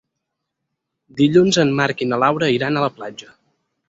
Dilluns 1.19 1.59
en 1.63 1.73
Marc 1.81 2.01
i 2.05 2.07
na 2.13 2.19
Laura 2.23 2.49
iran 2.55 2.81
a 2.81 2.83
la 2.87 2.91
platja. 2.97 3.31